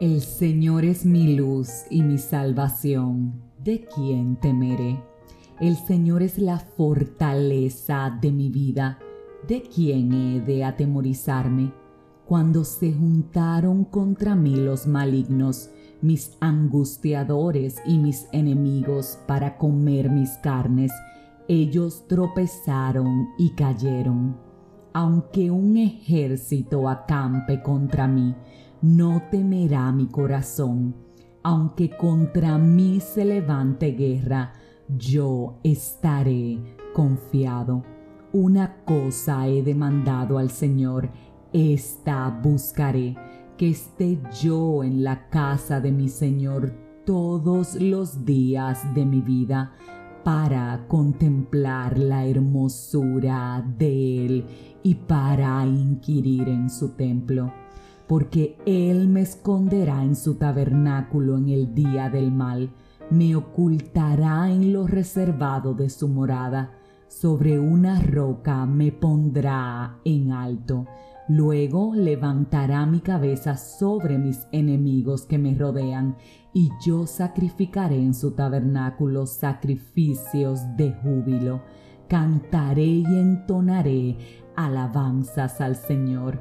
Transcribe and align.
El 0.00 0.22
Señor 0.22 0.86
es 0.86 1.04
mi 1.04 1.36
luz 1.36 1.84
y 1.90 2.02
mi 2.02 2.16
salvación. 2.16 3.34
¿De 3.62 3.84
quién 3.94 4.36
temeré? 4.36 4.98
El 5.60 5.76
Señor 5.76 6.22
es 6.22 6.38
la 6.38 6.58
fortaleza 6.58 8.18
de 8.18 8.32
mi 8.32 8.48
vida. 8.48 8.98
¿De 9.46 9.60
quién 9.60 10.14
he 10.14 10.40
de 10.40 10.64
atemorizarme? 10.64 11.74
Cuando 12.24 12.64
se 12.64 12.94
juntaron 12.94 13.84
contra 13.84 14.34
mí 14.34 14.56
los 14.56 14.86
malignos, 14.86 15.68
mis 16.00 16.34
angustiadores 16.40 17.76
y 17.84 17.98
mis 17.98 18.26
enemigos 18.32 19.18
para 19.26 19.58
comer 19.58 20.08
mis 20.08 20.30
carnes, 20.38 20.92
ellos 21.46 22.08
tropezaron 22.08 23.28
y 23.36 23.50
cayeron. 23.50 24.49
Aunque 24.92 25.50
un 25.50 25.76
ejército 25.76 26.88
acampe 26.88 27.62
contra 27.62 28.08
mí, 28.08 28.34
no 28.82 29.22
temerá 29.30 29.92
mi 29.92 30.06
corazón. 30.06 30.94
Aunque 31.42 31.96
contra 31.96 32.58
mí 32.58 33.00
se 33.00 33.24
levante 33.24 33.92
guerra, 33.92 34.52
yo 34.88 35.58
estaré 35.62 36.58
confiado. 36.92 37.84
Una 38.32 38.76
cosa 38.84 39.46
he 39.46 39.62
demandado 39.62 40.38
al 40.38 40.50
Señor, 40.50 41.10
esta 41.52 42.28
buscaré, 42.42 43.16
que 43.56 43.70
esté 43.70 44.20
yo 44.42 44.82
en 44.82 45.04
la 45.04 45.28
casa 45.28 45.80
de 45.80 45.92
mi 45.92 46.08
Señor 46.08 46.74
todos 47.04 47.74
los 47.74 48.24
días 48.24 48.94
de 48.94 49.04
mi 49.04 49.20
vida 49.20 49.72
para 50.24 50.86
contemplar 50.88 51.98
la 51.98 52.26
hermosura 52.26 53.64
de 53.78 54.26
Él 54.26 54.44
y 54.82 54.94
para 54.94 55.64
inquirir 55.66 56.48
en 56.48 56.70
su 56.70 56.90
templo, 56.90 57.52
porque 58.06 58.58
Él 58.66 59.08
me 59.08 59.22
esconderá 59.22 60.02
en 60.02 60.16
su 60.16 60.34
tabernáculo 60.34 61.38
en 61.38 61.48
el 61.48 61.74
día 61.74 62.10
del 62.10 62.32
mal, 62.32 62.70
me 63.10 63.34
ocultará 63.36 64.50
en 64.50 64.72
lo 64.72 64.86
reservado 64.86 65.74
de 65.74 65.90
su 65.90 66.08
morada, 66.08 66.70
sobre 67.10 67.58
una 67.58 68.00
roca 68.00 68.64
me 68.66 68.92
pondrá 68.92 69.98
en 70.04 70.30
alto. 70.30 70.86
Luego 71.28 71.92
levantará 71.92 72.86
mi 72.86 73.00
cabeza 73.00 73.56
sobre 73.56 74.16
mis 74.16 74.46
enemigos 74.52 75.26
que 75.26 75.36
me 75.36 75.54
rodean, 75.54 76.16
y 76.54 76.70
yo 76.84 77.06
sacrificaré 77.06 77.96
en 77.96 78.14
su 78.14 78.30
tabernáculo 78.32 79.26
sacrificios 79.26 80.60
de 80.76 80.92
júbilo. 80.92 81.62
Cantaré 82.08 82.86
y 82.86 83.04
entonaré 83.04 84.16
alabanzas 84.54 85.60
al 85.60 85.74
Señor. 85.74 86.40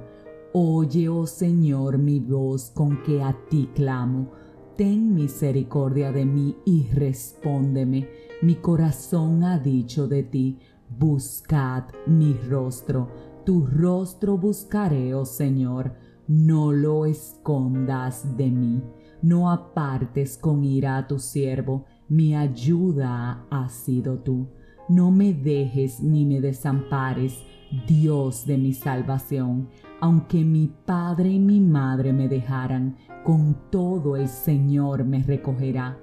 Oye, 0.53 1.09
oh 1.09 1.25
Señor, 1.25 1.97
mi 1.97 2.19
voz 2.19 2.69
con 2.69 3.01
que 3.03 3.23
a 3.23 3.35
ti 3.49 3.69
clamo 3.73 4.31
ten 4.77 5.13
misericordia 5.13 6.11
de 6.11 6.25
mí 6.25 6.55
y 6.63 6.87
respóndeme. 6.93 8.07
Mi 8.41 8.55
corazón 8.55 9.43
ha 9.43 9.59
dicho 9.59 10.07
de 10.07 10.23
ti, 10.23 10.59
buscad 10.97 11.83
mi 12.07 12.33
rostro. 12.33 13.09
Tu 13.45 13.65
rostro 13.65 14.37
buscaré, 14.37 15.13
oh 15.13 15.25
Señor, 15.25 15.93
no 16.27 16.71
lo 16.71 17.05
escondas 17.05 18.37
de 18.37 18.49
mí. 18.49 18.81
No 19.21 19.51
apartes 19.51 20.37
con 20.37 20.63
ira 20.63 20.97
a 20.97 21.05
tu 21.05 21.19
siervo, 21.19 21.85
mi 22.07 22.33
ayuda 22.33 23.45
ha 23.49 23.67
sido 23.67 24.19
tú. 24.19 24.47
No 24.87 25.11
me 25.11 25.33
dejes 25.33 25.99
ni 25.99 26.25
me 26.25 26.39
desampares, 26.39 27.43
Dios 27.87 28.45
de 28.45 28.57
mi 28.57 28.71
salvación. 28.73 29.67
Aunque 29.99 30.45
mi 30.45 30.73
padre 30.85 31.29
y 31.29 31.39
mi 31.39 31.59
madre 31.59 32.13
me 32.13 32.29
dejaran, 32.29 32.95
con 33.25 33.57
todo 33.69 34.15
el 34.15 34.29
Señor 34.29 35.03
me 35.03 35.21
recogerá. 35.21 35.99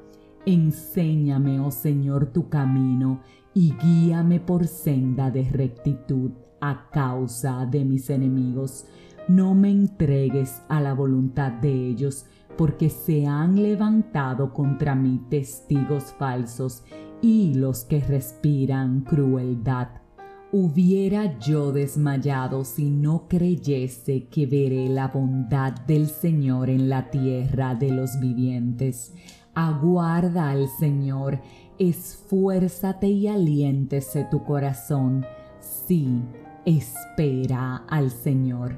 Enséñame, 0.46 1.58
oh 1.58 1.72
Señor, 1.72 2.26
tu 2.26 2.48
camino 2.48 3.20
y 3.52 3.74
guíame 3.82 4.38
por 4.38 4.68
senda 4.68 5.28
de 5.30 5.42
rectitud 5.42 6.30
a 6.60 6.88
causa 6.90 7.66
de 7.66 7.84
mis 7.84 8.10
enemigos. 8.10 8.86
No 9.26 9.56
me 9.56 9.70
entregues 9.70 10.62
a 10.68 10.80
la 10.80 10.94
voluntad 10.94 11.50
de 11.50 11.88
ellos, 11.88 12.26
porque 12.56 12.90
se 12.90 13.26
han 13.26 13.60
levantado 13.60 14.54
contra 14.54 14.94
mí 14.94 15.20
testigos 15.28 16.14
falsos 16.16 16.84
y 17.20 17.54
los 17.54 17.84
que 17.84 18.00
respiran 18.00 19.00
crueldad. 19.00 19.88
Hubiera 20.52 21.38
yo 21.40 21.72
desmayado 21.72 22.64
si 22.64 22.88
no 22.88 23.26
creyese 23.28 24.28
que 24.28 24.46
veré 24.46 24.88
la 24.88 25.08
bondad 25.08 25.72
del 25.72 26.06
Señor 26.06 26.70
en 26.70 26.88
la 26.88 27.10
tierra 27.10 27.74
de 27.74 27.90
los 27.90 28.20
vivientes. 28.20 29.12
Aguarda 29.56 30.50
al 30.50 30.68
Señor, 30.68 31.40
esfuérzate 31.78 33.08
y 33.08 33.26
aliéntese 33.26 34.28
tu 34.30 34.44
corazón. 34.44 35.24
Sí, 35.60 36.20
espera 36.66 37.76
al 37.88 38.10
Señor. 38.10 38.76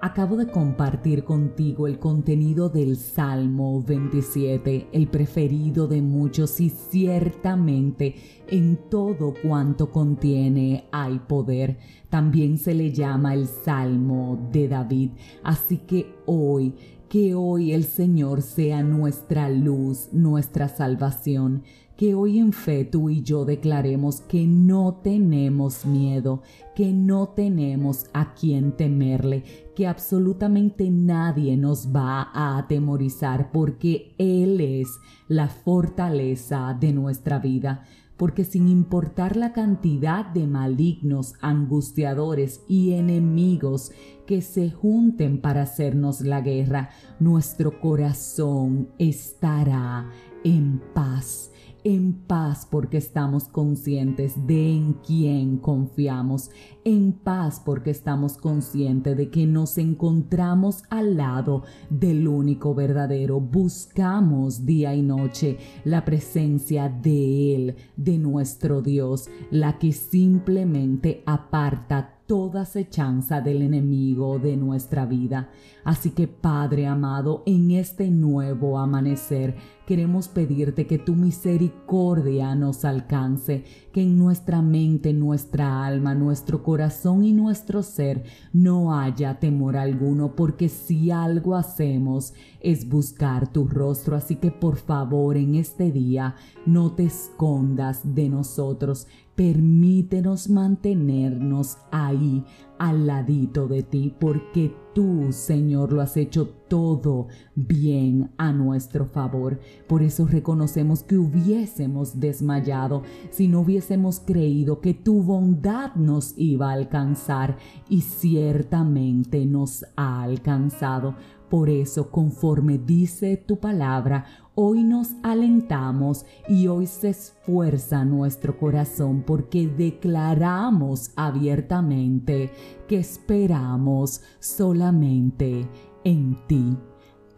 Acabo 0.00 0.36
de 0.36 0.46
compartir 0.46 1.24
contigo 1.24 1.88
el 1.88 1.98
contenido 1.98 2.68
del 2.68 2.96
Salmo 2.96 3.82
27, 3.82 4.86
el 4.92 5.08
preferido 5.08 5.88
de 5.88 6.00
muchos 6.00 6.60
y 6.60 6.70
ciertamente 6.70 8.14
en 8.46 8.78
todo 8.88 9.34
cuanto 9.34 9.90
contiene 9.90 10.84
hay 10.92 11.18
poder. 11.18 11.76
También 12.08 12.56
se 12.56 12.72
le 12.72 12.92
llama 12.92 13.34
el 13.34 13.48
Salmo 13.48 14.48
de 14.52 14.68
David. 14.68 15.10
Así 15.42 15.78
que 15.78 16.14
hoy, 16.24 16.76
que 17.10 17.34
hoy 17.34 17.72
el 17.72 17.84
Señor 17.84 18.40
sea 18.40 18.84
nuestra 18.84 19.50
luz, 19.50 20.10
nuestra 20.12 20.68
salvación. 20.68 21.64
Que 21.96 22.14
hoy 22.14 22.38
en 22.38 22.52
fe 22.52 22.84
tú 22.84 23.10
y 23.10 23.22
yo 23.22 23.44
declaremos 23.44 24.20
que 24.20 24.46
no 24.46 25.00
tenemos 25.02 25.84
miedo, 25.84 26.42
que 26.74 26.92
no 26.92 27.28
tenemos 27.30 28.06
a 28.14 28.32
quien 28.32 28.72
temerle, 28.76 29.42
que 29.74 29.88
absolutamente 29.88 30.88
nadie 30.88 31.56
nos 31.56 31.88
va 31.88 32.30
a 32.32 32.56
atemorizar 32.56 33.50
porque 33.50 34.14
Él 34.16 34.60
es 34.60 34.88
la 35.26 35.48
fortaleza 35.48 36.74
de 36.80 36.92
nuestra 36.92 37.40
vida 37.40 37.84
porque 38.20 38.44
sin 38.44 38.68
importar 38.68 39.34
la 39.34 39.54
cantidad 39.54 40.26
de 40.26 40.46
malignos, 40.46 41.32
angustiadores 41.40 42.62
y 42.68 42.92
enemigos 42.92 43.92
que 44.26 44.42
se 44.42 44.70
junten 44.70 45.40
para 45.40 45.62
hacernos 45.62 46.20
la 46.20 46.42
guerra, 46.42 46.90
nuestro 47.18 47.80
corazón 47.80 48.90
estará 48.98 50.10
en 50.44 50.82
paz 50.92 51.50
en 51.84 52.12
paz 52.12 52.66
porque 52.70 52.98
estamos 52.98 53.44
conscientes 53.44 54.34
de 54.46 54.72
en 54.72 54.92
quién 54.94 55.58
confiamos, 55.58 56.50
en 56.84 57.12
paz 57.12 57.60
porque 57.64 57.90
estamos 57.90 58.36
conscientes 58.36 59.16
de 59.16 59.30
que 59.30 59.46
nos 59.46 59.78
encontramos 59.78 60.82
al 60.90 61.16
lado 61.16 61.64
del 61.88 62.28
único 62.28 62.74
verdadero, 62.74 63.40
buscamos 63.40 64.64
día 64.66 64.94
y 64.94 65.02
noche 65.02 65.58
la 65.84 66.04
presencia 66.04 66.88
de 66.88 67.54
Él, 67.54 67.76
de 67.96 68.18
nuestro 68.18 68.82
Dios, 68.82 69.28
la 69.50 69.78
que 69.78 69.92
simplemente 69.92 71.22
aparta 71.26 72.19
toda 72.30 72.60
acechanza 72.60 73.40
del 73.40 73.60
enemigo 73.60 74.38
de 74.38 74.56
nuestra 74.56 75.04
vida. 75.04 75.50
Así 75.82 76.10
que 76.10 76.28
Padre 76.28 76.86
amado, 76.86 77.42
en 77.44 77.72
este 77.72 78.08
nuevo 78.08 78.78
amanecer 78.78 79.56
queremos 79.84 80.28
pedirte 80.28 80.86
que 80.86 80.98
tu 80.98 81.16
misericordia 81.16 82.54
nos 82.54 82.84
alcance, 82.84 83.64
que 83.92 84.02
en 84.02 84.16
nuestra 84.16 84.62
mente, 84.62 85.12
nuestra 85.12 85.84
alma, 85.84 86.14
nuestro 86.14 86.62
corazón 86.62 87.24
y 87.24 87.32
nuestro 87.32 87.82
ser 87.82 88.22
no 88.52 88.96
haya 88.96 89.40
temor 89.40 89.76
alguno, 89.76 90.36
porque 90.36 90.68
si 90.68 91.10
algo 91.10 91.56
hacemos 91.56 92.34
es 92.60 92.88
buscar 92.88 93.52
tu 93.52 93.66
rostro. 93.66 94.14
Así 94.14 94.36
que 94.36 94.52
por 94.52 94.76
favor 94.76 95.36
en 95.36 95.56
este 95.56 95.90
día 95.90 96.36
no 96.64 96.92
te 96.92 97.06
escondas 97.06 98.14
de 98.14 98.28
nosotros, 98.28 99.08
permítenos 99.40 100.50
mantenernos 100.50 101.78
ahí 101.90 102.44
al 102.78 103.06
ladito 103.06 103.68
de 103.68 103.82
ti, 103.82 104.14
porque 104.20 104.76
tú, 104.94 105.28
Señor, 105.32 105.94
lo 105.94 106.02
has 106.02 106.18
hecho 106.18 106.50
todo 106.68 107.28
bien 107.54 108.32
a 108.36 108.52
nuestro 108.52 109.06
favor. 109.06 109.58
Por 109.88 110.02
eso 110.02 110.26
reconocemos 110.26 111.02
que 111.02 111.16
hubiésemos 111.16 112.20
desmayado 112.20 113.02
si 113.30 113.48
no 113.48 113.60
hubiésemos 113.60 114.20
creído 114.20 114.82
que 114.82 114.92
tu 114.92 115.22
bondad 115.22 115.94
nos 115.94 116.34
iba 116.36 116.68
a 116.68 116.74
alcanzar 116.74 117.56
y 117.88 118.02
ciertamente 118.02 119.46
nos 119.46 119.86
ha 119.96 120.20
alcanzado. 120.22 121.14
Por 121.48 121.70
eso, 121.70 122.10
conforme 122.10 122.76
dice 122.76 123.38
tu 123.38 123.58
palabra, 123.58 124.26
hoy 124.62 124.84
nos 124.84 125.14
alentamos 125.22 126.26
y 126.46 126.66
hoy 126.66 126.86
se 126.86 127.08
esfuerza 127.08 128.04
nuestro 128.04 128.58
corazón 128.58 129.22
porque 129.26 129.66
declaramos 129.66 131.12
abiertamente 131.16 132.50
que 132.86 132.98
esperamos 132.98 134.20
solamente 134.38 135.66
en 136.04 136.36
ti. 136.46 136.76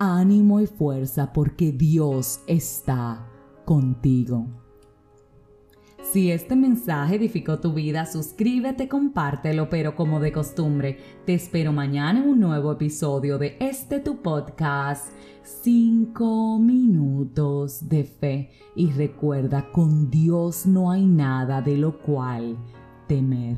ánimo 0.01 0.59
y 0.61 0.67
fuerza 0.67 1.33
porque 1.33 1.71
Dios 1.71 2.41
está 2.49 3.31
contigo. 3.65 4.49
Si 6.13 6.31
este 6.31 6.57
mensaje 6.57 7.15
edificó 7.15 7.59
tu 7.59 7.73
vida, 7.73 8.05
suscríbete, 8.05 8.87
compártelo, 8.87 9.71
pero 9.71 9.97
como 9.97 10.21
de 10.21 10.31
costumbre, 10.31 10.99
te 11.25 11.33
espero 11.33 11.73
mañana 11.73 12.21
en 12.21 12.29
un 12.29 12.39
nuevo 12.39 12.71
episodio 12.71 13.39
de 13.39 13.57
este 13.61 13.99
tu 13.99 14.21
podcast, 14.21 15.09
5 15.43 16.59
minutos 16.59 17.89
de 17.89 18.05
fe. 18.05 18.51
Y 18.77 18.91
recuerda, 18.91 19.73
con 19.73 20.11
Dios 20.11 20.67
no 20.67 20.91
hay 20.91 21.07
nada 21.07 21.63
de 21.63 21.79
lo 21.79 21.99
cual 21.99 22.59
temer. 23.09 23.57